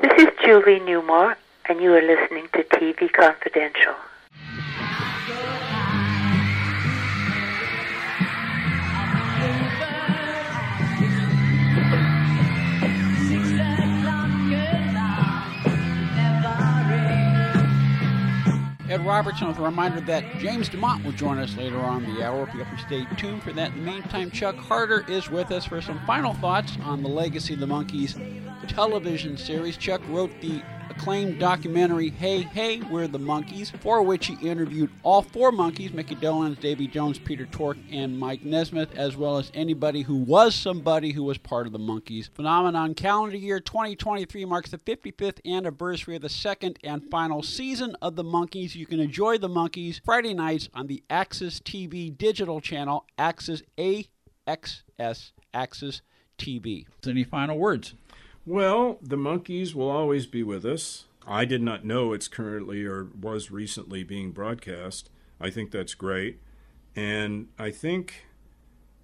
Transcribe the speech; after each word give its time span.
this 0.00 0.12
is 0.18 0.28
Julie 0.44 0.80
Newmar, 0.80 1.36
and 1.68 1.80
you 1.80 1.92
are 1.94 2.02
listening 2.02 2.48
to 2.54 2.64
TV 2.64 3.12
Confidential. 3.12 3.94
Ed 18.88 19.06
Robertson 19.06 19.46
with 19.46 19.58
a 19.58 19.62
reminder 19.62 20.00
that 20.00 20.24
James 20.40 20.68
DeMont 20.68 21.04
will 21.04 21.12
join 21.12 21.38
us 21.38 21.56
later 21.56 21.78
on 21.78 22.02
the 22.12 22.24
hour. 22.24 22.42
Up 22.42 22.54
and 22.54 22.80
stay 22.80 23.06
tuned 23.16 23.40
for 23.40 23.52
that. 23.52 23.72
In 23.72 23.84
the 23.84 23.90
meantime, 23.92 24.32
Chuck 24.32 24.56
Harter 24.56 25.04
is 25.08 25.30
with 25.30 25.52
us 25.52 25.64
for 25.64 25.80
some 25.80 26.00
final 26.06 26.34
thoughts 26.34 26.76
on 26.82 27.02
the 27.04 27.08
Legacy 27.08 27.54
of 27.54 27.60
the 27.60 27.66
Monkees 27.66 28.18
television 28.70 29.36
series. 29.36 29.76
Chuck 29.76 30.00
wrote 30.08 30.30
the 30.40 30.62
acclaimed 30.88 31.40
documentary 31.40 32.10
Hey 32.10 32.42
Hey 32.42 32.80
We're 32.82 33.08
the 33.08 33.18
Monkees, 33.18 33.76
for 33.78 34.00
which 34.00 34.26
he 34.26 34.34
interviewed 34.48 34.90
all 35.02 35.22
four 35.22 35.50
Monkees, 35.50 35.92
Mickey 35.92 36.14
Dolenz, 36.14 36.60
Davy 36.60 36.86
Jones, 36.86 37.18
Peter 37.18 37.46
Tork, 37.46 37.76
and 37.90 38.16
Mike 38.16 38.44
Nesmith, 38.44 38.94
as 38.96 39.16
well 39.16 39.38
as 39.38 39.50
anybody 39.54 40.02
who 40.02 40.14
was 40.14 40.54
somebody 40.54 41.10
who 41.10 41.24
was 41.24 41.36
part 41.36 41.66
of 41.66 41.72
the 41.72 41.80
Monkees. 41.80 42.30
Phenomenon 42.32 42.94
calendar 42.94 43.36
year 43.36 43.58
2023 43.58 44.44
marks 44.44 44.70
the 44.70 44.78
55th 44.78 45.40
anniversary 45.44 46.14
of 46.14 46.22
the 46.22 46.28
second 46.28 46.78
and 46.84 47.10
final 47.10 47.42
season 47.42 47.96
of 48.00 48.14
the 48.14 48.24
Monkees. 48.24 48.76
You 48.76 48.86
can 48.86 49.00
enjoy 49.00 49.36
the 49.36 49.48
Monkees 49.48 50.00
Friday 50.04 50.32
nights 50.32 50.68
on 50.74 50.86
the 50.86 51.02
AXS 51.10 51.60
TV 51.60 52.16
digital 52.16 52.60
channel, 52.60 53.04
Axis 53.18 53.62
AXS, 53.76 55.32
Axis 55.52 56.02
TV. 56.38 56.86
Any 57.06 57.24
final 57.24 57.58
words? 57.58 57.94
Well, 58.50 58.98
the 59.00 59.14
Monkees 59.14 59.76
will 59.76 59.88
always 59.88 60.26
be 60.26 60.42
with 60.42 60.66
us. 60.66 61.04
I 61.24 61.44
did 61.44 61.62
not 61.62 61.84
know 61.84 62.12
it's 62.12 62.26
currently 62.26 62.84
or 62.84 63.04
was 63.04 63.52
recently 63.52 64.02
being 64.02 64.32
broadcast. 64.32 65.08
I 65.40 65.50
think 65.50 65.70
that's 65.70 65.94
great. 65.94 66.40
And 66.96 67.46
I 67.60 67.70
think, 67.70 68.26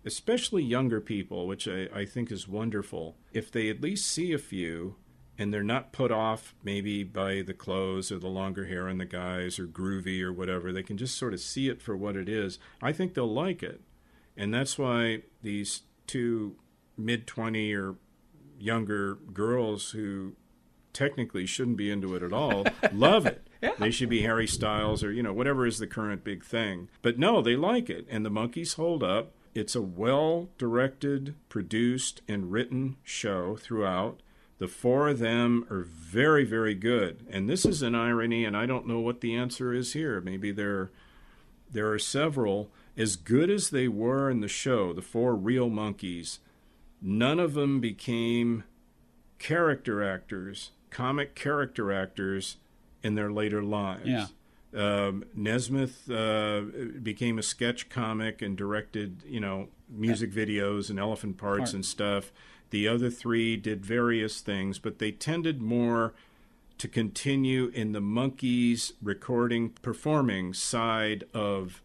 especially 0.04 0.64
younger 0.64 1.00
people, 1.00 1.46
which 1.46 1.68
I, 1.68 1.86
I 1.94 2.04
think 2.04 2.32
is 2.32 2.48
wonderful, 2.48 3.18
if 3.32 3.52
they 3.52 3.70
at 3.70 3.80
least 3.80 4.10
see 4.10 4.32
a 4.32 4.38
few 4.38 4.96
and 5.38 5.54
they're 5.54 5.62
not 5.62 5.92
put 5.92 6.10
off 6.10 6.56
maybe 6.64 7.04
by 7.04 7.42
the 7.42 7.54
clothes 7.54 8.10
or 8.10 8.18
the 8.18 8.26
longer 8.26 8.66
hair 8.66 8.88
on 8.88 8.98
the 8.98 9.04
guys 9.04 9.60
or 9.60 9.68
groovy 9.68 10.22
or 10.22 10.32
whatever, 10.32 10.72
they 10.72 10.82
can 10.82 10.96
just 10.96 11.16
sort 11.16 11.32
of 11.32 11.38
see 11.38 11.68
it 11.68 11.80
for 11.80 11.96
what 11.96 12.16
it 12.16 12.28
is. 12.28 12.58
I 12.82 12.90
think 12.90 13.14
they'll 13.14 13.32
like 13.32 13.62
it. 13.62 13.80
And 14.36 14.52
that's 14.52 14.76
why 14.76 15.22
these 15.40 15.82
two 16.08 16.56
mid 16.96 17.28
20 17.28 17.72
or 17.74 17.94
younger 18.58 19.16
girls 19.32 19.90
who 19.90 20.34
technically 20.92 21.44
shouldn't 21.44 21.76
be 21.76 21.90
into 21.90 22.14
it 22.14 22.22
at 22.22 22.32
all 22.32 22.64
love 22.92 23.26
it. 23.26 23.42
Yeah. 23.62 23.70
They 23.78 23.90
should 23.90 24.10
be 24.10 24.20
Harry 24.20 24.46
Styles 24.46 25.02
or 25.02 25.10
you 25.10 25.22
know 25.22 25.32
whatever 25.32 25.66
is 25.66 25.78
the 25.78 25.86
current 25.86 26.22
big 26.22 26.44
thing. 26.44 26.88
But 27.00 27.18
no, 27.18 27.40
they 27.40 27.56
like 27.56 27.88
it 27.88 28.06
and 28.10 28.24
the 28.24 28.30
Monkees 28.30 28.74
hold 28.74 29.02
up. 29.02 29.32
It's 29.54 29.74
a 29.74 29.80
well 29.80 30.50
directed, 30.58 31.34
produced 31.48 32.20
and 32.28 32.52
written 32.52 32.96
show 33.02 33.56
throughout. 33.56 34.20
The 34.58 34.68
four 34.68 35.08
of 35.08 35.20
them 35.20 35.66
are 35.70 35.80
very 35.80 36.44
very 36.44 36.74
good. 36.74 37.26
And 37.30 37.48
this 37.48 37.64
is 37.64 37.80
an 37.80 37.94
irony 37.94 38.44
and 38.44 38.54
I 38.54 38.66
don't 38.66 38.86
know 38.86 39.00
what 39.00 39.22
the 39.22 39.34
answer 39.34 39.72
is 39.72 39.94
here. 39.94 40.20
Maybe 40.20 40.52
there 40.52 40.90
there 41.72 41.90
are 41.90 41.98
several 41.98 42.70
as 42.94 43.16
good 43.16 43.48
as 43.48 43.70
they 43.70 43.88
were 43.88 44.30
in 44.30 44.40
the 44.40 44.48
show, 44.48 44.92
the 44.92 45.00
four 45.00 45.34
real 45.34 45.70
Monkees 45.70 46.40
none 47.06 47.38
of 47.38 47.54
them 47.54 47.80
became 47.80 48.64
character 49.38 50.02
actors, 50.02 50.72
comic 50.90 51.34
character 51.34 51.92
actors 51.92 52.56
in 53.02 53.14
their 53.14 53.30
later 53.30 53.62
lives. 53.62 54.06
Yeah. 54.06 54.26
Um, 54.74 55.24
Nesmith 55.34 56.10
uh, 56.10 56.62
became 57.02 57.38
a 57.38 57.42
sketch 57.42 57.88
comic 57.88 58.42
and 58.42 58.56
directed, 58.56 59.22
you 59.24 59.40
know, 59.40 59.68
music 59.88 60.32
videos 60.32 60.90
and 60.90 60.98
elephant 60.98 61.38
parts 61.38 61.70
Part. 61.70 61.74
and 61.74 61.86
stuff. 61.86 62.32
The 62.70 62.88
other 62.88 63.08
three 63.08 63.56
did 63.56 63.86
various 63.86 64.40
things, 64.40 64.78
but 64.80 64.98
they 64.98 65.12
tended 65.12 65.62
more 65.62 66.12
to 66.78 66.88
continue 66.88 67.68
in 67.68 67.92
the 67.92 68.00
Monkees 68.00 68.92
recording, 69.00 69.70
performing 69.80 70.52
side 70.52 71.24
of 71.32 71.80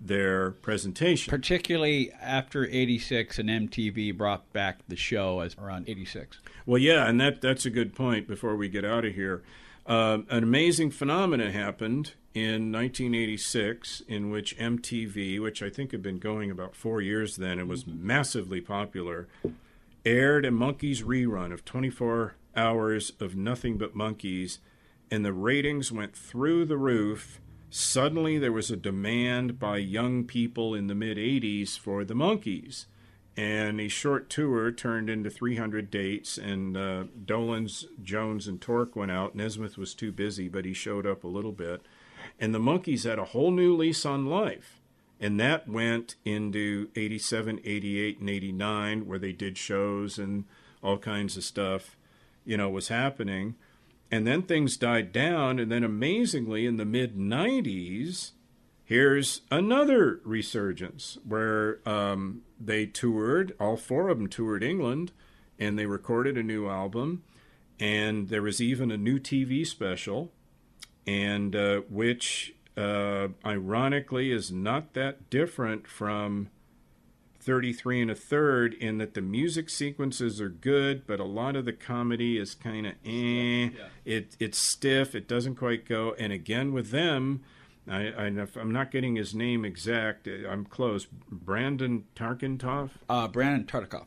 their 0.00 0.52
presentation. 0.52 1.30
Particularly 1.30 2.10
after 2.12 2.66
86 2.66 3.38
and 3.38 3.48
MTV 3.48 4.16
brought 4.16 4.50
back 4.52 4.78
the 4.88 4.96
show 4.96 5.40
as 5.40 5.54
around 5.58 5.88
86. 5.88 6.38
Well, 6.66 6.78
yeah, 6.78 7.08
and 7.08 7.20
that 7.20 7.40
that's 7.40 7.66
a 7.66 7.70
good 7.70 7.94
point. 7.94 8.26
Before 8.26 8.56
we 8.56 8.68
get 8.68 8.84
out 8.84 9.04
of 9.04 9.14
here, 9.14 9.42
um, 9.86 10.26
an 10.30 10.42
amazing 10.42 10.90
phenomenon 10.90 11.52
happened 11.52 12.12
in 12.32 12.70
1986, 12.70 14.02
in 14.06 14.30
which 14.30 14.56
MTV, 14.56 15.40
which 15.40 15.62
I 15.62 15.68
think 15.68 15.90
had 15.90 16.02
been 16.02 16.18
going 16.18 16.50
about 16.50 16.76
four 16.76 17.00
years 17.00 17.36
then 17.36 17.58
and 17.58 17.68
was 17.68 17.86
massively 17.86 18.60
popular, 18.60 19.26
aired 20.06 20.44
a 20.44 20.50
Monkees 20.50 21.02
rerun 21.02 21.52
of 21.52 21.64
24 21.64 22.34
hours 22.56 23.12
of 23.20 23.34
nothing 23.34 23.78
but 23.78 23.96
Monkees, 23.96 24.58
and 25.10 25.24
the 25.24 25.32
ratings 25.32 25.90
went 25.90 26.14
through 26.14 26.66
the 26.66 26.76
roof. 26.76 27.39
Suddenly, 27.70 28.38
there 28.38 28.50
was 28.50 28.72
a 28.72 28.76
demand 28.76 29.60
by 29.60 29.78
young 29.78 30.24
people 30.24 30.74
in 30.74 30.88
the 30.88 30.94
mid 30.94 31.16
80s 31.16 31.78
for 31.78 32.04
the 32.04 32.14
Monkees 32.14 32.86
and 33.36 33.80
a 33.80 33.86
short 33.86 34.28
tour 34.28 34.72
turned 34.72 35.08
into 35.08 35.30
300 35.30 35.88
dates 35.88 36.36
and 36.36 36.76
uh, 36.76 37.04
Dolenz 37.24 37.86
jones 38.02 38.48
and 38.48 38.60
Tork 38.60 38.96
went 38.96 39.12
out. 39.12 39.36
Nesmith 39.36 39.78
was 39.78 39.94
too 39.94 40.10
busy 40.10 40.48
but 40.48 40.64
he 40.64 40.74
showed 40.74 41.06
up 41.06 41.22
a 41.22 41.28
little 41.28 41.52
bit. 41.52 41.82
And 42.40 42.52
the 42.52 42.58
Monkees 42.58 43.04
had 43.04 43.20
a 43.20 43.26
whole 43.26 43.52
new 43.52 43.76
lease 43.76 44.04
on 44.04 44.26
life 44.26 44.80
and 45.20 45.38
that 45.38 45.68
went 45.68 46.16
into 46.24 46.88
87 46.96 47.60
88 47.64 48.18
and 48.18 48.30
89 48.30 49.06
where 49.06 49.18
they 49.18 49.32
did 49.32 49.56
shows 49.56 50.18
and 50.18 50.44
all 50.82 50.98
kinds 50.98 51.36
of 51.36 51.44
stuff 51.44 51.96
you 52.44 52.56
know 52.56 52.68
was 52.68 52.88
happening 52.88 53.54
and 54.10 54.26
then 54.26 54.42
things 54.42 54.76
died 54.76 55.12
down 55.12 55.58
and 55.58 55.70
then 55.70 55.84
amazingly 55.84 56.66
in 56.66 56.76
the 56.76 56.84
mid 56.84 57.16
90s 57.16 58.32
here's 58.90 59.42
another 59.52 60.20
resurgence 60.24 61.16
where 61.24 61.78
um, 61.88 62.42
they 62.58 62.84
toured, 62.84 63.54
all 63.60 63.76
four 63.76 64.08
of 64.08 64.18
them 64.18 64.26
toured 64.26 64.64
England, 64.64 65.12
and 65.60 65.78
they 65.78 65.86
recorded 65.86 66.36
a 66.36 66.42
new 66.42 66.68
album. 66.68 67.22
And 67.78 68.30
there 68.30 68.42
was 68.42 68.60
even 68.60 68.90
a 68.90 68.96
new 68.96 69.20
TV 69.20 69.64
special, 69.64 70.32
and 71.06 71.54
uh, 71.54 71.82
which 71.88 72.56
uh, 72.76 73.28
ironically 73.46 74.32
is 74.32 74.50
not 74.50 74.94
that 74.94 75.30
different 75.30 75.86
from 75.86 76.48
33 77.40 78.02
and 78.02 78.10
a 78.10 78.14
third 78.14 78.74
in 78.74 78.98
that 78.98 79.14
the 79.14 79.22
music 79.22 79.70
sequences 79.70 80.40
are 80.40 80.48
good, 80.48 81.06
but 81.06 81.20
a 81.20 81.24
lot 81.24 81.56
of 81.56 81.64
the 81.64 81.72
comedy 81.72 82.38
is 82.38 82.54
kind 82.54 82.86
of 82.86 82.92
eh. 83.04 83.70
It, 84.04 84.36
it's 84.38 84.58
stiff, 84.58 85.14
it 85.14 85.26
doesn't 85.26 85.56
quite 85.56 85.86
go. 85.86 86.14
And 86.18 86.32
again, 86.32 86.72
with 86.72 86.90
them, 86.90 87.42
I, 87.88 88.08
I, 88.08 88.26
I'm 88.26 88.72
not 88.72 88.90
getting 88.90 89.16
his 89.16 89.34
name 89.34 89.64
exact. 89.64 90.28
I'm 90.28 90.64
close. 90.64 91.06
Brandon 91.30 92.04
Tarkentoff? 92.14 92.90
Uh, 93.08 93.26
Brandon 93.28 93.64
Tartikoff. 93.64 94.06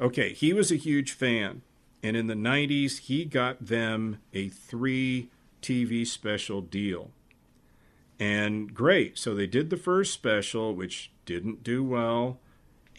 Okay, 0.00 0.32
he 0.32 0.52
was 0.52 0.72
a 0.72 0.76
huge 0.76 1.12
fan. 1.12 1.62
And 2.02 2.16
in 2.16 2.26
the 2.26 2.34
90s, 2.34 2.98
he 2.98 3.24
got 3.24 3.66
them 3.66 4.18
a 4.34 4.48
three 4.48 5.30
TV 5.62 6.04
special 6.06 6.60
deal. 6.60 7.10
And 8.18 8.74
great. 8.74 9.18
So 9.18 9.34
they 9.34 9.46
did 9.46 9.70
the 9.70 9.76
first 9.76 10.12
special, 10.12 10.74
which 10.74 11.12
didn't 11.24 11.62
do 11.62 11.84
well, 11.84 12.38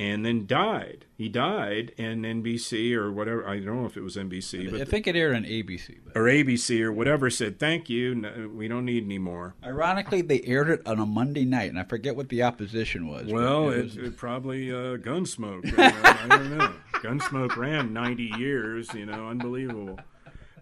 and 0.04 0.26
then 0.26 0.46
died. 0.46 1.06
He 1.18 1.30
died, 1.30 1.94
and 1.98 2.26
NBC 2.26 2.94
or 2.94 3.12
whatever, 3.12 3.48
I 3.48 3.60
don't 3.60 3.82
know 3.82 3.86
if 3.86 3.96
it 3.96 4.02
was 4.02 4.18
NBC, 4.18 4.70
but 4.72 4.82
I 4.82 4.86
think 4.86 5.08
it 5.08 5.16
aired 5.16 5.36
on 5.36 5.44
ABC. 5.44 6.00
But 6.04 6.18
or 6.18 6.24
ABC 6.24 6.82
or 6.82 6.92
whatever 6.92 7.30
said, 7.30 7.60
thank 7.60 7.90
you, 7.90 8.16
no, 8.16 8.52
we 8.54 8.68
don't 8.68 8.84
need 8.86 9.04
any 9.06 9.20
more. 9.20 9.56
ironically, 9.64 10.22
they 10.22 10.42
aired 10.42 10.70
it 10.70 10.82
on 10.86 11.00
a 11.00 11.06
Monday 11.06 11.46
night, 11.46 11.70
and 11.70 11.80
I 11.80 11.84
forget 11.84 12.16
what 12.16 12.30
the 12.30 12.44
opposition 12.44 13.08
was. 13.08 13.32
Well, 13.32 13.70
it 13.70 13.78
it, 13.78 13.84
was- 13.84 13.98
it 13.98 14.18
probably 14.18 14.72
uh, 14.72 14.98
Gunsmoke. 14.98 15.74
I 15.78 16.28
don't 16.28 16.58
know. 16.58 16.74
Gunsmoke 16.96 17.56
ran 17.56 17.94
90 17.94 18.32
years, 18.38 18.94
you 18.94 19.06
know, 19.06 19.28
unbelievable. 19.30 20.00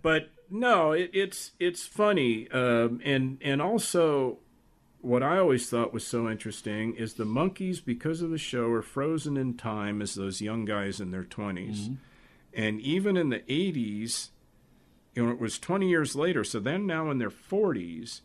But 0.02 0.30
no, 0.50 0.92
it, 0.92 1.12
it's 1.14 1.52
it's 1.60 1.86
funny, 1.86 2.50
um, 2.52 3.00
and 3.06 3.38
and 3.42 3.62
also 3.62 4.40
what 5.02 5.24
I 5.24 5.38
always 5.38 5.70
thought 5.70 5.94
was 5.94 6.06
so 6.06 6.30
interesting 6.30 6.96
is 6.96 7.14
the 7.16 7.26
Monkees 7.26 7.84
because 7.84 8.22
of 8.22 8.30
the 8.30 8.38
show 8.38 8.70
are 8.72 8.82
frozen 8.82 9.36
in 9.38 9.56
time 9.56 10.02
as 10.02 10.16
those 10.16 10.42
young 10.42 10.66
guys 10.66 11.00
in 11.00 11.12
their 11.12 11.24
20s, 11.24 11.98
and 12.54 12.80
even 12.82 13.18
in 13.18 13.30
the 13.30 13.40
80s, 13.40 14.30
you 15.16 15.26
know, 15.26 15.32
it 15.32 15.40
was 15.40 15.58
20 15.60 15.90
years 15.90 16.16
later, 16.16 16.44
so 16.44 16.60
then 16.60 16.86
now 16.86 17.10
in 17.12 17.18
their 17.18 17.30
40s, 17.32 18.22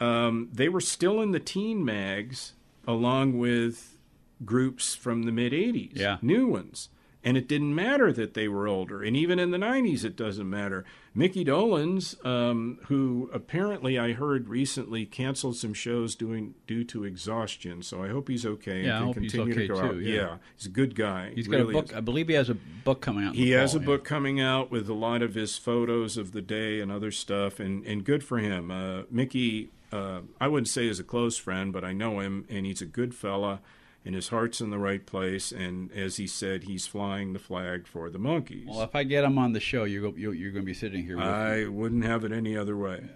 um, 0.00 0.48
they 0.52 0.68
were 0.68 0.80
still 0.80 1.20
in 1.20 1.32
the 1.32 1.40
teen 1.40 1.84
mags 1.84 2.54
along 2.86 3.36
with 3.38 3.98
groups 4.44 4.94
from 4.94 5.24
the 5.24 5.32
mid 5.32 5.52
80s, 5.52 5.92
Yeah. 5.96 6.18
new 6.22 6.46
ones. 6.46 6.88
And 7.24 7.36
it 7.36 7.48
didn't 7.48 7.74
matter 7.74 8.12
that 8.12 8.34
they 8.34 8.46
were 8.46 8.68
older. 8.68 9.02
And 9.02 9.16
even 9.16 9.40
in 9.40 9.50
the 9.50 9.58
90s, 9.58 10.04
it 10.04 10.14
doesn't 10.14 10.48
matter. 10.48 10.84
Mickey 11.16 11.44
Dolenz, 11.44 12.24
um, 12.24 12.78
who 12.86 13.28
apparently 13.32 13.98
I 13.98 14.12
heard 14.12 14.48
recently 14.48 15.04
canceled 15.04 15.56
some 15.56 15.74
shows 15.74 16.14
doing 16.14 16.54
due 16.68 16.84
to 16.84 17.02
exhaustion. 17.02 17.82
So 17.82 18.04
I 18.04 18.08
hope 18.08 18.28
he's 18.28 18.46
okay 18.46 18.84
Yeah, 18.84 19.02
and 19.02 19.14
can 19.14 19.22
he's 19.24 19.32
continue 19.32 19.52
okay 19.54 19.66
to 19.66 19.74
go 19.74 19.80
too, 19.80 19.96
out. 19.96 20.00
yeah. 20.02 20.36
he's 20.56 20.66
a 20.66 20.70
good 20.70 20.94
guy. 20.94 21.32
he's 21.34 21.46
He 21.46 21.50
got 21.50 21.60
a 21.62 21.64
book. 21.64 21.86
is. 21.86 21.92
I 21.94 22.00
believe 22.00 22.28
he 22.28 22.34
has 22.34 22.48
a 22.50 22.54
book 22.54 23.00
coming 23.00 23.24
out. 23.24 23.34
He 23.34 23.50
has 23.50 23.74
a 23.74 23.78
fall, 23.78 23.86
book 23.86 24.04
coming 24.04 24.40
out 24.40 24.70
with 24.70 24.88
a 24.88 24.94
lot 24.94 25.20
of 25.22 25.34
his 25.34 25.58
photos 25.58 26.16
of 26.16 26.30
the 26.30 26.40
day 26.40 26.80
and 26.80 26.92
other 26.92 27.10
stuff, 27.10 27.58
and, 27.58 27.84
and 27.84 28.04
good 28.04 28.22
for 28.22 28.38
him. 28.38 28.70
Uh, 28.70 29.02
Mickey, 29.10 29.70
uh, 29.92 30.20
I 30.40 30.46
wouldn't 30.46 30.68
say 30.68 30.86
is 30.86 31.00
a 31.00 31.04
close 31.04 31.36
friend, 31.36 31.72
but 31.72 31.84
I 31.84 31.92
know 31.92 32.20
him, 32.20 32.46
and 32.48 32.64
he's 32.64 32.80
a 32.80 32.86
good 32.86 33.12
fella, 33.12 33.58
and 34.04 34.14
his 34.14 34.28
heart's 34.28 34.60
in 34.60 34.70
the 34.70 34.78
right 34.78 35.04
place. 35.04 35.52
And 35.52 35.92
as 35.92 36.16
he 36.16 36.26
said, 36.26 36.64
he's 36.64 36.86
flying 36.86 37.32
the 37.32 37.38
flag 37.38 37.86
for 37.86 38.10
the 38.10 38.18
Monkees. 38.18 38.66
Well, 38.66 38.82
if 38.82 38.94
I 38.94 39.04
get 39.04 39.24
him 39.24 39.38
on 39.38 39.52
the 39.52 39.60
show, 39.60 39.84
you're 39.84 40.16
you're, 40.16 40.34
you're 40.34 40.52
going 40.52 40.64
to 40.64 40.66
be 40.66 40.74
sitting 40.74 41.04
here. 41.04 41.16
with 41.16 41.26
me. 41.26 41.30
I 41.30 41.64
wouldn't 41.66 42.04
have 42.04 42.24
it 42.24 42.32
any 42.32 42.56
other 42.56 42.76
way. 42.76 43.08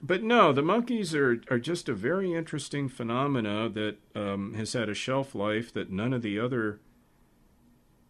But 0.00 0.22
no, 0.22 0.52
the 0.52 0.62
Monkees 0.62 1.14
are, 1.14 1.42
are 1.52 1.58
just 1.58 1.88
a 1.88 1.94
very 1.94 2.32
interesting 2.32 2.88
phenomena 2.88 3.68
that 3.70 3.96
um, 4.14 4.54
has 4.54 4.72
had 4.72 4.88
a 4.88 4.94
shelf 4.94 5.34
life 5.34 5.72
that 5.72 5.90
none 5.90 6.12
of 6.12 6.22
the 6.22 6.38
other 6.38 6.78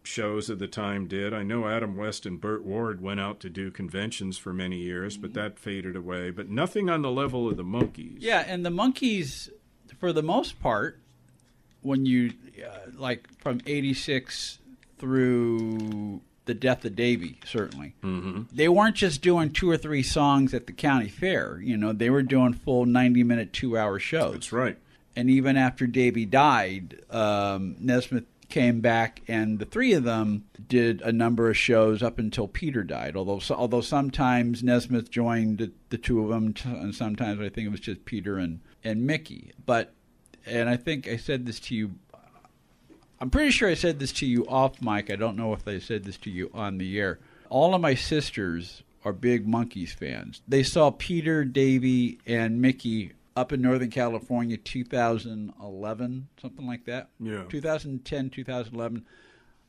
shows 0.02 0.50
of 0.50 0.58
the 0.58 0.66
time 0.66 1.06
did. 1.06 1.32
I 1.32 1.42
know 1.42 1.68
Adam 1.68 1.96
West 1.96 2.26
and 2.26 2.40
Burt 2.40 2.64
Ward 2.64 3.00
went 3.00 3.20
out 3.20 3.40
to 3.40 3.50
do 3.50 3.70
conventions 3.70 4.38
for 4.38 4.52
many 4.52 4.76
years, 4.78 5.16
but 5.16 5.34
that 5.34 5.58
faded 5.58 5.96
away. 5.96 6.30
But 6.30 6.48
nothing 6.48 6.88
on 6.90 7.02
the 7.02 7.10
level 7.10 7.48
of 7.48 7.56
the 7.56 7.64
Monkees. 7.64 8.16
Yeah, 8.18 8.44
and 8.46 8.64
the 8.64 8.70
Monkees, 8.70 9.50
for 9.98 10.12
the 10.12 10.22
most 10.22 10.60
part, 10.60 11.00
when 11.82 12.06
you 12.06 12.32
uh, 12.64 12.90
like 12.96 13.28
from 13.40 13.60
'86 13.66 14.58
through 14.98 16.20
the 16.46 16.54
death 16.54 16.84
of 16.84 16.96
Davy, 16.96 17.38
certainly, 17.44 17.94
mm-hmm. 18.02 18.42
they 18.52 18.68
weren't 18.68 18.96
just 18.96 19.20
doing 19.20 19.52
two 19.52 19.70
or 19.70 19.76
three 19.76 20.02
songs 20.02 20.54
at 20.54 20.66
the 20.66 20.72
county 20.72 21.08
fair. 21.08 21.60
You 21.62 21.76
know, 21.76 21.92
they 21.92 22.10
were 22.10 22.22
doing 22.22 22.54
full 22.54 22.86
90-minute, 22.86 23.52
two-hour 23.52 23.98
shows. 23.98 24.32
That's 24.32 24.52
right. 24.52 24.78
And 25.14 25.28
even 25.28 25.58
after 25.58 25.86
Davy 25.86 26.24
died, 26.24 27.02
um, 27.10 27.76
Nesmith 27.78 28.24
came 28.48 28.80
back, 28.80 29.20
and 29.28 29.58
the 29.58 29.64
three 29.64 29.92
of 29.92 30.04
them 30.04 30.44
did 30.68 31.02
a 31.02 31.12
number 31.12 31.50
of 31.50 31.56
shows 31.56 32.02
up 32.02 32.18
until 32.18 32.48
Peter 32.48 32.82
died. 32.82 33.16
Although, 33.16 33.38
so, 33.38 33.54
although 33.54 33.80
sometimes 33.80 34.62
Nesmith 34.62 35.10
joined 35.10 35.58
the, 35.58 35.72
the 35.90 35.98
two 35.98 36.22
of 36.22 36.30
them, 36.30 36.54
t- 36.54 36.68
and 36.68 36.94
sometimes 36.94 37.40
I 37.40 37.48
think 37.48 37.66
it 37.66 37.70
was 37.70 37.80
just 37.80 38.04
Peter 38.04 38.38
and 38.38 38.60
and 38.84 39.06
Mickey. 39.06 39.52
But, 39.66 39.92
and 40.48 40.68
I 40.68 40.76
think 40.76 41.08
I 41.08 41.16
said 41.16 41.46
this 41.46 41.60
to 41.60 41.74
you. 41.74 41.92
I'm 43.20 43.30
pretty 43.30 43.50
sure 43.50 43.68
I 43.68 43.74
said 43.74 43.98
this 43.98 44.12
to 44.14 44.26
you 44.26 44.46
off 44.46 44.80
mic. 44.80 45.10
I 45.10 45.16
don't 45.16 45.36
know 45.36 45.52
if 45.52 45.66
I 45.66 45.78
said 45.78 46.04
this 46.04 46.16
to 46.18 46.30
you 46.30 46.50
on 46.54 46.78
the 46.78 46.98
air. 46.98 47.18
All 47.50 47.74
of 47.74 47.80
my 47.80 47.94
sisters 47.94 48.82
are 49.04 49.12
big 49.12 49.46
Monkees 49.46 49.94
fans. 49.94 50.42
They 50.46 50.62
saw 50.62 50.90
Peter, 50.90 51.44
Davy, 51.44 52.18
and 52.26 52.60
Mickey 52.60 53.12
up 53.36 53.52
in 53.52 53.62
Northern 53.62 53.90
California 53.90 54.56
2011, 54.56 56.28
something 56.40 56.66
like 56.66 56.84
that. 56.86 57.08
Yeah. 57.20 57.44
2010, 57.48 58.30
2011, 58.30 59.04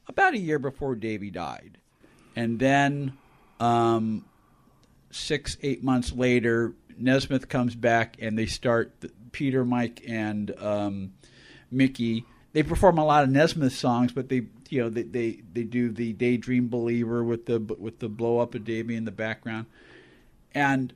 about 0.08 0.34
a 0.34 0.40
year 0.40 0.60
before 0.60 0.96
Davy 0.96 1.30
died. 1.30 1.78
And 2.36 2.60
then 2.60 3.14
um, 3.60 4.26
six, 5.12 5.58
eight 5.62 5.84
months 5.84 6.12
later, 6.12 6.74
Nesmith 6.98 7.48
comes 7.48 7.76
back 7.76 8.18
and 8.20 8.38
they 8.38 8.46
start 8.46 8.94
Peter, 9.32 9.66
Mike, 9.66 10.04
and 10.08 10.52
um, 10.60 11.14
Mickey. 11.72 12.26
They 12.54 12.64
perform 12.64 12.98
a 12.98 13.06
lot 13.06 13.24
of 13.24 13.30
Nesmith 13.30 13.74
songs, 13.74 14.12
but 14.12 14.30
they, 14.30 14.48
you 14.70 14.82
know, 14.82 14.90
they, 14.90 15.04
they, 15.04 15.42
they 15.54 15.64
do 15.64 15.92
the 15.92 16.14
Daydream 16.14 16.68
Believer 16.68 17.24
with 17.24 17.46
the 17.46 17.60
with 17.60 18.00
the 18.00 18.10
blow 18.10 18.40
up 18.40 18.56
of 18.56 18.64
Davy 18.64 18.96
in 18.96 19.06
the 19.06 19.12
background, 19.12 19.68
and 20.54 20.94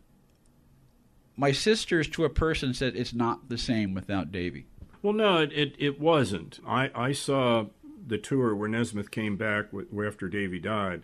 my 1.35 1.51
sisters 1.51 2.07
to 2.09 2.25
a 2.25 2.29
person 2.29 2.73
said 2.73 2.95
it's 2.95 3.13
not 3.13 3.49
the 3.49 3.57
same 3.57 3.93
without 3.93 4.31
Davy. 4.31 4.65
Well, 5.01 5.13
no, 5.13 5.39
it, 5.39 5.51
it, 5.51 5.75
it 5.79 5.99
wasn't. 5.99 6.59
I, 6.65 6.89
I 6.95 7.11
saw 7.11 7.65
the 8.05 8.17
tour 8.17 8.55
where 8.55 8.69
Nesmith 8.69 9.11
came 9.11 9.35
back 9.35 9.71
with, 9.73 9.87
after 9.99 10.27
Davy 10.27 10.59
died, 10.59 11.03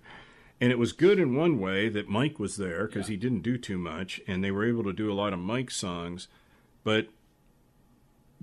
and 0.61 0.71
it 0.71 0.79
was 0.79 0.93
good 0.93 1.19
in 1.19 1.35
one 1.35 1.59
way 1.59 1.89
that 1.89 2.07
Mike 2.07 2.39
was 2.39 2.57
there 2.57 2.87
because 2.87 3.07
he 3.07 3.17
didn't 3.17 3.41
do 3.41 3.57
too 3.57 3.77
much, 3.77 4.21
and 4.27 4.43
they 4.43 4.51
were 4.51 4.65
able 4.65 4.83
to 4.83 4.93
do 4.93 5.11
a 5.11 5.13
lot 5.13 5.33
of 5.33 5.39
Mike 5.39 5.71
songs. 5.71 6.27
But 6.83 7.07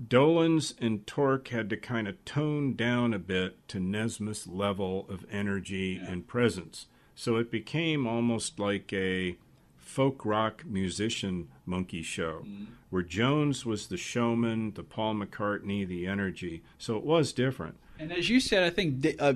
Dolenz 0.01 0.73
and 0.79 1.07
Tork 1.07 1.47
had 1.47 1.69
to 1.69 1.77
kind 1.77 2.07
of 2.07 2.23
tone 2.23 2.75
down 2.75 3.13
a 3.13 3.19
bit 3.19 3.67
to 3.69 3.79
Nesmith's 3.79 4.47
level 4.47 5.07
of 5.09 5.25
energy 5.31 5.97
and 5.97 6.27
presence. 6.27 6.87
So 7.15 7.37
it 7.37 7.49
became 7.49 8.05
almost 8.05 8.59
like 8.59 8.93
a 8.93 9.37
folk 9.77 10.23
rock 10.23 10.63
musician 10.65 11.47
monkey 11.65 12.03
show, 12.03 12.43
mm-hmm. 12.45 12.65
where 12.91 13.01
Jones 13.01 13.65
was 13.65 13.87
the 13.87 13.97
showman, 13.97 14.73
the 14.75 14.83
Paul 14.83 15.15
McCartney, 15.15 15.87
the 15.87 16.05
energy. 16.05 16.61
So 16.77 16.95
it 16.97 17.03
was 17.03 17.33
different. 17.33 17.77
And 17.99 18.11
as 18.11 18.29
you 18.29 18.39
said, 18.39 18.63
I 18.63 18.69
think 18.69 19.05
uh, 19.19 19.33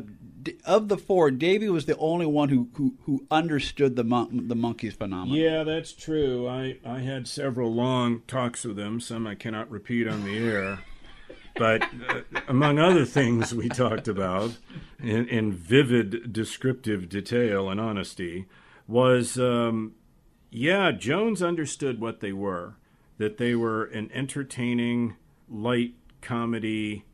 of 0.66 0.88
the 0.88 0.98
four, 0.98 1.32
Davy 1.32 1.70
was 1.70 1.86
the 1.86 1.98
only 1.98 2.26
one 2.26 2.50
who 2.50 2.70
who, 2.76 2.96
who 3.06 3.26
understood 3.32 3.96
the 3.96 4.04
mon- 4.04 4.48
the 4.48 4.56
Monkees 4.56 4.94
phenomenon. 4.94 5.38
Yeah, 5.38 5.64
that's 5.64 5.94
true. 5.94 6.48
I, 6.48 6.78
I 6.86 7.00
had 7.00 7.28
several 7.28 7.74
long 7.74 8.22
talks 8.28 8.64
with 8.64 8.80
him, 8.80 9.00
some 9.00 9.28
I 9.28 9.36
cannot 9.36 9.70
repeat 9.70 10.08
on 10.08 10.24
the 10.24 10.38
air. 10.38 10.80
But 11.56 11.84
uh, 12.10 12.22
among 12.48 12.80
other 12.80 13.06
things 13.06 13.54
we 13.54 13.68
talked 13.68 14.08
about 14.08 14.58
in, 15.02 15.28
in 15.28 15.52
vivid 15.52 16.32
descriptive 16.32 17.10
detail 17.10 17.70
and 17.70 17.80
honesty 17.80 18.46
was 18.88 19.38
um, 19.38 19.94
yeah, 20.50 20.92
Jones 20.92 21.42
understood 21.42 22.00
what 22.00 22.20
they 22.20 22.34
were, 22.34 22.76
that 23.18 23.38
they 23.38 23.56
were 23.56 23.86
an 23.86 24.10
entertaining, 24.14 25.16
light 25.50 25.94
comedy, 26.22 27.06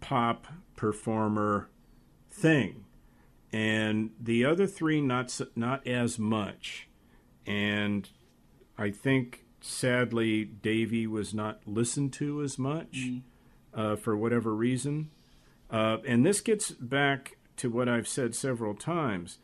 pop 0.00 0.46
performer 0.76 1.68
thing. 2.30 2.84
And 3.52 4.10
the 4.20 4.44
other 4.44 4.66
three, 4.66 5.00
not, 5.00 5.38
not 5.54 5.86
as 5.86 6.18
much. 6.18 6.88
And 7.46 8.08
I 8.78 8.90
think, 8.90 9.44
sadly, 9.60 10.44
Davy 10.44 11.06
was 11.06 11.34
not 11.34 11.60
listened 11.66 12.12
to 12.14 12.42
as 12.42 12.58
much 12.58 13.08
uh, 13.74 13.96
for 13.96 14.16
whatever 14.16 14.54
reason. 14.54 15.10
Uh, 15.70 15.98
and 16.06 16.24
this 16.24 16.40
gets 16.40 16.70
back 16.70 17.36
to 17.56 17.70
what 17.70 17.88
I've 17.88 18.08
said 18.08 18.34
several 18.34 18.74
times. 18.74 19.38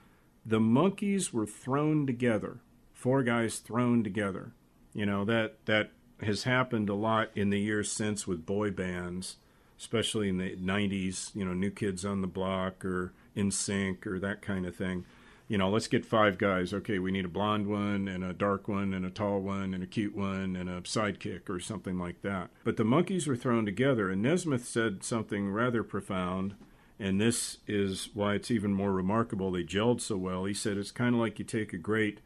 The 0.45 0.61
Monkees 0.61 1.33
were 1.33 1.47
thrown 1.47 2.07
together, 2.07 2.61
four 2.93 3.23
guys 3.23 3.59
thrown 3.59 4.03
together. 4.03 4.53
You 4.95 5.07
know 5.07 5.25
that 5.27 5.65
that 5.67 5.91
has 6.23 6.45
happened 6.45 6.89
a 6.89 6.95
lot 6.95 7.31
in 7.35 7.51
the 7.51 7.61
years 7.61 7.93
since 7.93 8.27
with 8.27 8.47
boy 8.47 8.71
bands, 8.71 9.37
especially 9.79 10.29
in 10.29 10.39
the 10.39 10.57
'90s. 10.57 11.35
You 11.35 11.45
know, 11.45 11.55
New 11.55 11.71
Kids 11.71 12.05
on 12.05 12.21
the 12.21 12.27
Block 12.27 12.85
or 12.85 13.13
NSYNC 13.37 14.07
or 14.07 14.19
that 14.19 14.43
kind 14.43 14.67
of 14.67 14.75
thing. 14.77 15.05
You 15.47 15.57
know, 15.57 15.71
let's 15.71 15.87
get 15.87 16.05
five 16.05 16.37
guys. 16.37 16.75
Okay, 16.75 16.99
we 16.99 17.11
need 17.11 17.25
a 17.25 17.29
blonde 17.29 17.69
one 17.69 18.07
and 18.07 18.23
a 18.23 18.35
dark 18.35 18.69
one 18.69 18.93
and 18.93 19.07
a 19.07 19.11
tall 19.11 19.41
one 19.41 19.73
and 19.73 19.83
a 19.83 19.87
cute 19.87 20.15
one 20.15 20.55
and 20.57 20.69
a 20.69 20.83
sidekick 20.83 21.49
or 21.49 21.59
something 21.59 21.99
like 21.99 22.21
that. 22.21 22.51
But 22.65 22.77
the 22.77 22.85
Monkees 22.85 23.27
were 23.27 23.37
thrown 23.37 23.65
together, 23.65 24.11
and 24.11 24.21
Nesmith 24.21 24.67
said 24.67 25.03
something 25.03 25.51
rather 25.51 25.83
profound. 25.83 26.55
and 26.99 27.21
this 27.21 27.59
is 27.67 28.11
why 28.13 28.35
it's 28.35 28.51
even 28.51 28.75
more 28.75 28.93
remarkable 28.93 29.51
they 29.53 29.63
gelled 29.63 30.01
so 30.01 30.17
well. 30.17 30.45
He 30.45 30.53
said 30.55 30.77
it's 30.77 30.91
kind 30.91 31.15
of 31.15 31.21
like 31.21 31.39
you 31.39 31.45
take 31.45 31.73
a 31.73 31.79
great 31.79 32.19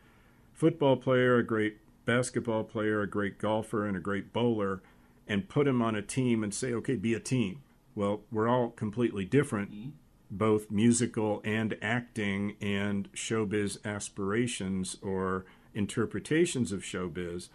football 0.52 0.96
player, 0.96 1.36
a 1.36 1.44
great 1.46 1.76
basketball 2.06 2.64
player, 2.64 3.02
a 3.02 3.06
great 3.06 3.38
golfer, 3.38 3.86
and 3.86 3.96
a 3.96 4.00
great 4.00 4.32
bowler, 4.32 4.82
and 5.26 5.48
put 5.48 5.66
him 5.66 5.80
on 5.82 5.94
a 5.94 6.02
team 6.02 6.42
and 6.42 6.52
say, 6.54 6.72
okay, 6.74 6.96
be 6.96 7.14
a 7.14 7.20
team. 7.20 7.62
Well, 7.94 8.22
we're 8.30 8.48
all 8.48 8.70
completely 8.70 9.24
different, 9.24 9.72
mm-hmm. 9.72 9.90
both 10.30 10.70
musical 10.70 11.40
and 11.44 11.76
acting 11.82 12.56
and 12.60 13.12
showbiz 13.12 13.78
aspirations 13.84 14.96
or 15.02 15.44
interpretations 15.74 16.72
of 16.72 16.80
showbiz. 16.82 17.48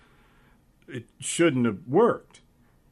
It 0.88 1.06
shouldn't 1.20 1.66
have 1.66 1.88
worked, 1.88 2.42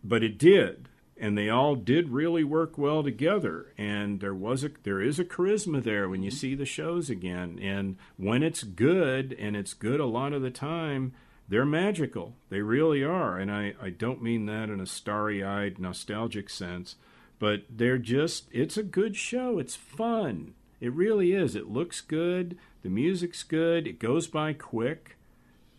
but 0.03 0.24
it 0.24 0.38
did 0.38 0.89
and 1.17 1.38
they 1.38 1.50
all 1.50 1.75
did 1.75 2.10
really 2.10 2.44
work 2.44 2.77
well 2.77 3.03
together 3.03 3.74
and 3.77 4.20
there 4.20 4.34
was 4.34 4.63
a 4.63 4.72
there 4.84 5.01
is 5.01 5.20
a 5.20 5.25
charisma 5.25 5.82
there 5.82 6.10
when 6.10 6.24
you 6.24 6.29
mm-hmm. 6.29 6.38
see 6.38 6.55
the 6.55 6.65
shows 6.65 7.10
again 7.10 7.58
and 7.62 7.98
when 8.17 8.44
it's 8.44 8.63
good 8.63 9.34
and 9.39 9.55
it's 9.55 9.74
good 9.74 10.00
a 10.00 10.05
lot 10.05 10.34
of 10.34 10.41
the 10.41 10.51
time 10.51 11.13
they're 11.48 11.66
magical. 11.66 12.36
They 12.50 12.62
really 12.62 13.04
are 13.04 13.38
and 13.38 13.52
i 13.52 13.74
i 13.82 13.90
don't 13.90 14.24
mean 14.24 14.46
that 14.48 14.70
in 14.70 14.80
a 14.80 14.86
starry-eyed 14.86 15.80
nostalgic 15.80 16.50
sense 16.50 16.96
but 17.40 17.64
they're 17.70 17.98
just 17.98 18.48
it's 18.52 18.78
a 18.78 18.84
good 18.84 19.16
show. 19.16 19.60
It's 19.60 19.75
fun. 19.75 20.54
It 20.80 20.94
really 20.94 21.34
is. 21.34 21.56
It 21.56 21.70
looks 21.70 22.02
good. 22.02 22.58
The 22.84 22.90
music's 22.90 23.44
good. 23.44 23.88
It 23.88 24.00
goes 24.00 24.28
by 24.28 24.54
quick. 24.54 25.18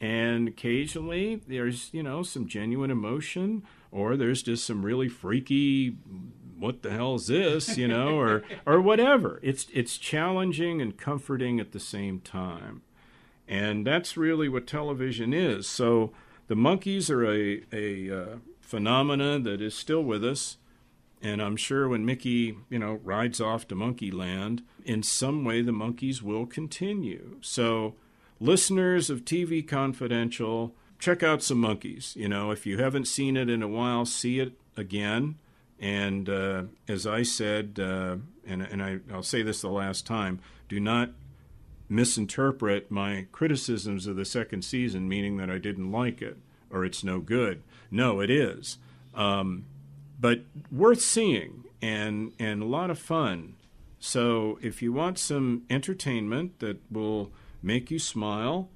And 0.01 0.49
occasionally 0.49 1.41
there's 1.47 1.89
you 1.93 2.03
know 2.03 2.23
some 2.23 2.47
genuine 2.47 2.91
emotion 2.91 3.63
or 3.91 4.17
there's 4.17 4.43
just 4.43 4.65
some 4.67 4.85
really 4.85 5.09
freaky 5.09 5.97
what 6.59 6.83
the 6.83 6.91
hell 6.91 7.17
is 7.17 7.27
this? 7.27 7.77
you 7.77 7.89
know 7.89 8.19
or 8.19 8.43
or 8.67 8.81
whatever. 8.81 9.41
It's 9.43 9.67
it's 9.73 9.97
challenging 9.97 10.83
and 10.83 10.97
comforting 10.97 11.61
at 11.61 11.73
the 11.73 11.81
same 11.81 12.21
time 12.21 12.83
and 13.49 13.87
that's 13.87 14.17
really 14.17 14.49
what 14.49 14.67
television 14.67 15.33
is 15.33 15.69
so 15.69 16.12
the 16.49 16.55
Monkees 16.55 17.11
are 17.11 17.25
a 17.25 17.62
a 17.73 18.23
uh, 18.23 18.37
phenomena 18.61 19.38
that 19.38 19.61
is 19.61 19.75
still 19.75 20.03
with 20.03 20.25
us 20.25 20.57
and 21.23 21.41
i'm 21.41 21.57
sure 21.57 21.88
when 21.88 22.05
mickey 22.05 22.57
you 22.69 22.79
know 22.79 23.00
rides 23.05 23.41
off 23.41 23.67
to 23.69 23.75
monkey 23.75 24.11
land 24.11 24.62
in 24.85 25.03
some 25.03 25.45
way 25.45 25.62
the 25.62 25.73
Monkees 25.73 26.23
will 26.23 26.47
continue 26.47 27.37
so 27.41 27.95
listeners 28.41 29.09
of 29.09 29.25
tv 29.25 29.67
confidential 29.67 30.75
check 30.99 31.23
out 31.23 31.43
some 31.43 31.62
Monkees. 31.62 32.17
You 32.17 32.29
know, 32.29 32.50
if 32.50 32.67
you 32.67 32.79
haven't 32.79 33.07
seen 33.07 33.37
it 33.37 33.49
in 33.49 33.62
a 33.62 33.69
while, 33.69 34.05
see 34.05 34.41
it 34.41 34.53
again. 34.76 35.37
And 35.79 36.29
uh, 36.29 36.65
as 36.88 37.07
I 37.07 37.23
said, 37.23 37.79
uh, 37.81 38.17
and, 38.47 38.62
and 38.62 38.83
I, 38.83 38.99
I'll 39.12 39.23
say 39.23 39.43
this 39.43 39.61
the 39.61 39.69
last 39.69 40.07
time, 40.07 40.41
do 40.69 40.81
not 40.81 41.11
misinterpret 41.88 42.90
my 42.90 43.26
criticisms 43.33 44.07
of 44.07 44.16
the 44.16 44.25
second 44.25 44.62
season, 44.62 45.09
meaning 45.09 45.37
that 45.37 45.50
I 45.50 45.59
didn't 45.59 45.93
like 45.93 46.21
it 46.23 46.38
or 46.71 46.85
it's 46.85 47.05
no 47.05 47.21
good. 47.21 47.62
No, 47.90 48.21
it 48.21 48.31
is. 48.31 48.78
Um, 49.14 49.66
but 50.21 50.40
worth 50.71 51.00
seeing 51.00 51.64
and, 51.81 52.33
and 52.38 52.62
a 52.62 52.66
lot 52.66 52.90
of 52.90 52.99
fun. 52.99 53.55
So 53.99 54.59
if 54.62 54.83
you 54.83 54.93
want 54.93 55.19
some 55.19 55.62
entertainment 55.71 56.59
that 56.59 56.81
will 56.90 57.33
make 57.62 57.90
you 57.90 57.99
smile, 57.99 58.69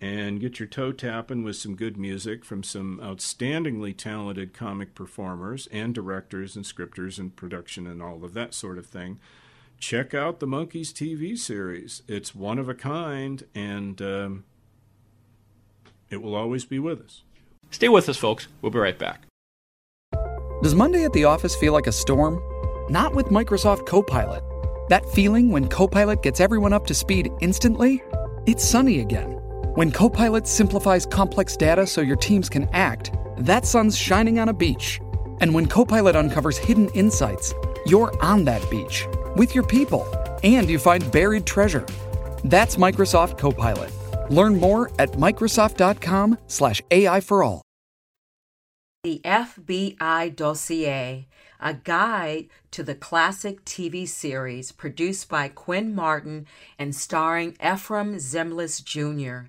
and 0.00 0.40
get 0.40 0.60
your 0.60 0.68
toe 0.68 0.92
tapping 0.92 1.42
with 1.42 1.56
some 1.56 1.74
good 1.74 1.96
music 1.96 2.44
from 2.44 2.62
some 2.62 3.00
outstandingly 3.02 3.96
talented 3.96 4.54
comic 4.54 4.94
performers 4.94 5.66
and 5.72 5.94
directors 5.94 6.54
and 6.54 6.64
scripters 6.64 7.18
and 7.18 7.34
production 7.34 7.86
and 7.86 8.00
all 8.00 8.24
of 8.24 8.34
that 8.34 8.54
sort 8.54 8.78
of 8.78 8.86
thing, 8.86 9.18
check 9.78 10.14
out 10.14 10.40
the 10.40 10.46
Monkees 10.46 10.92
TV 10.92 11.36
series. 11.36 12.02
It's 12.08 12.34
one 12.34 12.58
of 12.58 12.68
a 12.68 12.74
kind, 12.74 13.44
and 13.54 14.00
um, 14.02 14.44
it 16.10 16.22
will 16.22 16.34
always 16.34 16.64
be 16.64 16.78
with 16.78 17.00
us. 17.00 17.22
Stay 17.70 17.88
with 17.88 18.08
us, 18.08 18.16
folks. 18.16 18.48
We'll 18.60 18.72
be 18.72 18.78
right 18.78 18.98
back. 18.98 19.22
Does 20.62 20.74
Monday 20.74 21.04
at 21.04 21.12
the 21.12 21.24
office 21.24 21.54
feel 21.54 21.72
like 21.72 21.86
a 21.86 21.92
storm? 21.92 22.42
Not 22.90 23.14
with 23.14 23.26
Microsoft 23.26 23.86
Copilot. 23.86 24.42
That 24.88 25.08
feeling 25.10 25.50
when 25.50 25.68
Copilot 25.68 26.22
gets 26.22 26.40
everyone 26.40 26.72
up 26.72 26.86
to 26.86 26.94
speed 26.94 27.30
instantly? 27.40 28.02
It's 28.46 28.64
sunny 28.64 29.00
again. 29.00 29.32
When 29.74 29.92
Copilot 29.92 30.48
simplifies 30.48 31.06
complex 31.06 31.56
data 31.56 31.86
so 31.86 32.00
your 32.00 32.16
teams 32.16 32.48
can 32.48 32.68
act, 32.72 33.12
that 33.36 33.66
sun's 33.66 33.96
shining 33.96 34.40
on 34.40 34.48
a 34.48 34.54
beach. 34.54 35.00
And 35.40 35.54
when 35.54 35.66
Copilot 35.66 36.16
uncovers 36.16 36.58
hidden 36.58 36.88
insights, 36.88 37.54
you're 37.86 38.12
on 38.24 38.44
that 38.46 38.68
beach 38.70 39.06
with 39.38 39.54
your 39.54 39.64
people 39.64 40.06
and 40.42 40.68
you 40.68 40.78
find 40.78 41.10
buried 41.10 41.46
treasure. 41.46 41.86
That's 42.44 42.76
Microsoft 42.76 43.38
Copilot. 43.38 43.90
Learn 44.30 44.58
more 44.58 44.90
at 44.98 45.12
Microsoft.com/slash 45.12 46.82
AI 46.90 47.20
for 47.20 47.42
all. 47.42 47.62
The 49.04 49.20
FBI 49.24 50.34
Dossier, 50.34 51.28
a 51.60 51.74
guide 51.74 52.48
to 52.72 52.82
the 52.82 52.94
classic 52.94 53.64
TV 53.64 54.06
series 54.06 54.72
produced 54.72 55.28
by 55.28 55.48
Quinn 55.48 55.94
Martin 55.94 56.46
and 56.78 56.94
starring 56.94 57.52
Efrem 57.54 58.16
Zimbalist 58.16 58.84
Jr 58.84 59.48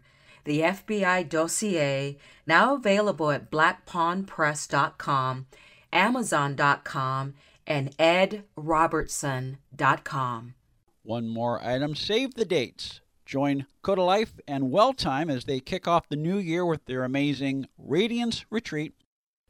the 0.49 0.61
FBI 0.61 1.29
dossier, 1.29 2.17
now 2.47 2.73
available 2.73 3.29
at 3.29 3.51
blackpawnpress.com, 3.51 5.45
amazon.com, 5.93 7.33
and 7.69 7.95
edrobertson.com. 7.97 10.55
One 11.03 11.29
more 11.29 11.63
item 11.63 11.95
save 11.95 12.33
the 12.33 12.43
dates. 12.43 12.99
Join 13.25 13.65
Cota 13.83 14.03
Life 14.03 14.39
and 14.47 14.71
Well 14.71 14.93
Time 14.93 15.29
as 15.29 15.45
they 15.45 15.59
kick 15.59 15.87
off 15.87 16.09
the 16.09 16.15
new 16.15 16.39
year 16.39 16.65
with 16.65 16.85
their 16.85 17.03
amazing 17.03 17.67
Radiance 17.77 18.43
Retreat 18.49 18.93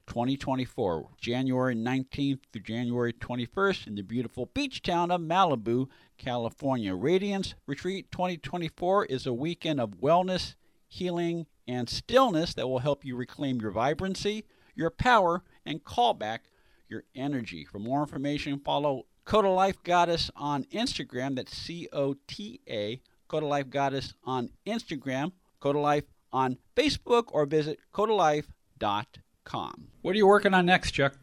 2024, 0.07 1.11
January 1.21 1.75
19th 1.75 2.39
through 2.51 2.61
January 2.61 3.13
21st 3.13 3.87
in 3.87 3.95
the 3.95 4.01
beautiful 4.01 4.47
beach 4.47 4.81
town 4.81 5.11
of 5.11 5.21
Malibu, 5.21 5.87
California. 6.17 6.93
Radiance 6.93 7.55
Retreat 7.67 8.11
2024 8.11 9.05
is 9.05 9.25
a 9.25 9.33
weekend 9.33 9.79
of 9.79 10.01
wellness 10.01 10.55
healing, 10.89 11.45
and 11.67 11.87
stillness 11.87 12.55
that 12.55 12.67
will 12.67 12.79
help 12.79 13.05
you 13.05 13.15
reclaim 13.15 13.61
your 13.61 13.71
vibrancy, 13.71 14.43
your 14.75 14.89
power, 14.89 15.43
and 15.65 15.83
call 15.83 16.15
back 16.15 16.48
your 16.89 17.03
energy. 17.15 17.65
For 17.65 17.79
more 17.79 18.01
information, 18.01 18.59
follow 18.59 19.05
Cota 19.25 19.49
Life 19.49 19.81
Goddess 19.83 20.31
on 20.35 20.63
Instagram. 20.65 21.35
That's 21.35 21.55
C 21.55 21.87
O 21.93 22.15
T 22.27 22.61
A, 22.67 23.01
Cota 23.27 23.45
Life 23.45 23.69
Goddess 23.69 24.13
on 24.23 24.49
Instagram, 24.65 25.31
Cota 25.59 25.79
Life 25.79 26.05
on 26.31 26.57
Facebook, 26.75 27.25
or 27.27 27.45
visit 27.45 27.79
cotalife.com. 27.93 29.87
What 30.01 30.13
are 30.13 30.17
you 30.17 30.27
working 30.27 30.53
on 30.53 30.65
next, 30.65 30.91
Chuck? 30.91 31.13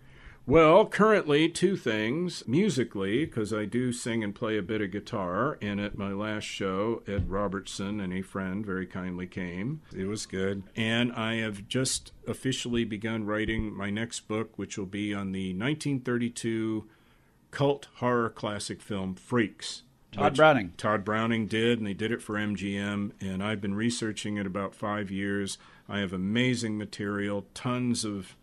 Well, 0.48 0.86
currently, 0.86 1.48
two 1.48 1.76
things. 1.76 2.46
Musically, 2.46 3.24
because 3.24 3.52
I 3.52 3.64
do 3.64 3.90
sing 3.92 4.22
and 4.22 4.32
play 4.32 4.56
a 4.56 4.62
bit 4.62 4.80
of 4.80 4.92
guitar, 4.92 5.58
and 5.60 5.80
at 5.80 5.98
my 5.98 6.12
last 6.12 6.44
show, 6.44 7.02
Ed 7.08 7.28
Robertson 7.28 7.98
and 7.98 8.12
a 8.12 8.22
friend 8.22 8.64
very 8.64 8.86
kindly 8.86 9.26
came. 9.26 9.82
It 9.92 10.04
was 10.06 10.24
good. 10.24 10.62
And 10.76 11.12
I 11.12 11.36
have 11.36 11.66
just 11.66 12.12
officially 12.28 12.84
begun 12.84 13.26
writing 13.26 13.74
my 13.76 13.90
next 13.90 14.28
book, 14.28 14.56
which 14.56 14.78
will 14.78 14.86
be 14.86 15.12
on 15.12 15.32
the 15.32 15.48
1932 15.48 16.86
cult 17.50 17.88
horror 17.96 18.30
classic 18.30 18.80
film 18.80 19.16
Freaks. 19.16 19.82
Tod 20.12 20.36
Browning. 20.36 20.74
Tod 20.76 21.04
Browning 21.04 21.48
did, 21.48 21.78
and 21.78 21.86
they 21.88 21.92
did 21.92 22.12
it 22.12 22.22
for 22.22 22.36
MGM, 22.36 23.10
and 23.20 23.42
I've 23.42 23.60
been 23.60 23.74
researching 23.74 24.36
it 24.36 24.46
about 24.46 24.76
five 24.76 25.10
years. 25.10 25.58
I 25.88 25.98
have 25.98 26.12
amazing 26.12 26.78
material, 26.78 27.46
tons 27.52 28.04
of 28.04 28.36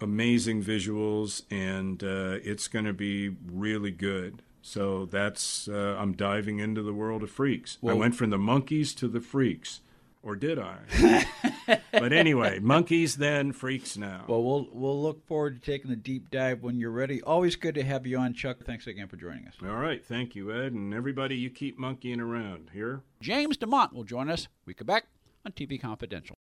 amazing 0.00 0.62
visuals, 0.62 1.42
and 1.50 2.02
uh, 2.02 2.38
it's 2.42 2.68
going 2.68 2.84
to 2.84 2.92
be 2.92 3.30
really 3.46 3.90
good. 3.90 4.42
So 4.62 5.04
that's 5.04 5.68
uh, 5.68 5.96
I'm 5.98 6.14
diving 6.14 6.58
into 6.58 6.82
the 6.82 6.94
world 6.94 7.22
of 7.22 7.30
freaks. 7.30 7.76
Well, 7.82 7.96
I 7.96 7.98
went 7.98 8.14
from 8.14 8.30
the 8.30 8.38
Monkees 8.38 8.96
to 8.96 9.08
the 9.08 9.20
freaks, 9.20 9.80
or 10.22 10.36
did 10.36 10.58
I? 10.58 11.26
but 11.92 12.14
anyway, 12.14 12.60
Monkees 12.60 13.16
then, 13.16 13.52
freaks 13.52 13.98
now. 13.98 14.24
Well, 14.26 14.42
we'll 14.42 14.68
we'll 14.72 15.02
look 15.02 15.26
forward 15.26 15.56
to 15.56 15.70
taking 15.70 15.90
a 15.90 15.96
deep 15.96 16.30
dive 16.30 16.62
when 16.62 16.78
you're 16.78 16.90
ready. 16.90 17.20
Always 17.20 17.56
good 17.56 17.74
to 17.74 17.82
have 17.82 18.06
you 18.06 18.16
on, 18.16 18.32
Chuck. 18.32 18.64
Thanks 18.64 18.86
again 18.86 19.06
for 19.06 19.16
joining 19.16 19.46
us. 19.46 19.54
All 19.62 19.76
right, 19.76 20.02
thank 20.02 20.34
you, 20.34 20.50
Ed, 20.50 20.72
and 20.72 20.94
everybody. 20.94 21.36
You 21.36 21.50
keep 21.50 21.78
monkeying 21.78 22.20
around 22.20 22.70
here. 22.72 23.02
James 23.20 23.58
Demont 23.58 23.92
will 23.92 24.04
join 24.04 24.30
us. 24.30 24.48
We 24.64 24.72
come 24.72 24.86
back 24.86 25.04
on 25.44 25.52
TV 25.52 25.78
Confidential. 25.78 26.36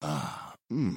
Ah, 0.00 0.54
hmm 0.70 0.96